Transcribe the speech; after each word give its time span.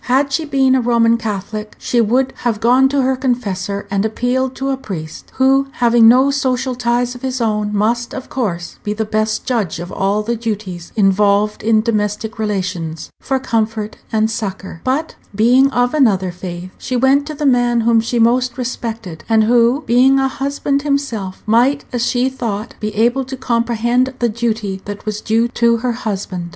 Had 0.05 0.33
she 0.33 0.45
been 0.45 0.73
a 0.73 0.81
Roman 0.81 1.15
Catholic, 1.15 1.75
she 1.77 2.01
would 2.01 2.33
have 2.37 2.59
gone 2.59 2.89
to 2.89 3.03
her 3.03 3.15
confessor, 3.15 3.85
and 3.91 4.03
appealed 4.03 4.55
to 4.55 4.71
a 4.71 4.75
priest 4.77 5.31
who, 5.35 5.67
having 5.73 6.07
no 6.07 6.31
social 6.31 6.73
ties 6.73 7.13
of 7.13 7.21
his 7.21 7.39
own, 7.39 7.71
must, 7.71 8.11
of 8.15 8.27
course, 8.27 8.79
be 8.83 8.93
the 8.93 9.05
best 9.05 9.45
judge 9.45 9.79
of 9.79 9.91
all 9.91 10.23
the 10.23 10.35
duties 10.35 10.91
involved 10.95 11.61
in 11.61 11.81
domestic 11.83 12.39
relations 12.39 13.11
for 13.19 13.37
comfort 13.37 13.97
and 14.11 14.31
succor; 14.31 14.81
but, 14.83 15.13
being 15.35 15.69
of 15.69 15.93
another 15.93 16.31
faith, 16.31 16.71
she 16.79 16.95
went 16.95 17.27
to 17.27 17.35
the 17.35 17.45
man 17.45 17.81
whom 17.81 18.01
she 18.01 18.17
most 18.17 18.57
respected, 18.57 19.23
and 19.29 19.43
who, 19.43 19.83
being 19.85 20.17
a 20.17 20.27
husband 20.27 20.81
himself, 20.81 21.43
might, 21.45 21.85
as 21.93 22.03
she 22.03 22.27
thought, 22.27 22.73
be 22.79 22.89
able 22.95 23.23
to 23.23 23.37
comprehend 23.37 24.15
the 24.17 24.29
duty 24.29 24.81
that 24.85 25.05
was 25.05 25.21
due 25.21 25.47
to 25.47 25.77
her 25.77 25.91
husband. 25.91 26.49